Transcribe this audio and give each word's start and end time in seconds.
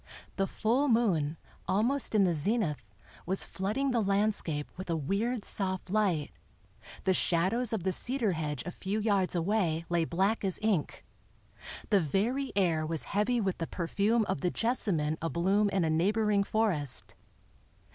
The 0.35 0.47
full 0.47 0.87
moon, 0.87 1.37
almost 1.67 2.15
in 2.15 2.23
the 2.23 2.33
zenith, 2.33 2.83
was 3.27 3.43
flooding 3.43 3.91
the 3.91 4.01
landscape 4.01 4.71
with 4.75 4.89
a 4.89 4.95
weird, 4.95 5.45
soft 5.45 5.91
light; 5.91 6.31
the 7.03 7.13
shadows 7.13 7.71
of 7.71 7.83
the 7.83 7.91
cedar 7.91 8.31
hedge 8.31 8.63
a 8.65 8.71
few 8.71 8.99
yards 8.99 9.35
away 9.35 9.85
lay 9.89 10.05
black 10.05 10.43
as 10.43 10.57
ink; 10.63 11.05
the 11.91 12.01
very 12.01 12.51
air 12.55 12.83
was 12.83 13.03
heavy 13.13 13.39
with 13.39 13.59
the 13.59 13.67
perfume 13.67 14.25
of 14.25 14.41
the 14.41 14.49
jessamine 14.49 15.19
abloom 15.21 15.69
in 15.69 15.85
a 15.85 15.89
neighboring 15.91 16.43
forest. 16.43 17.13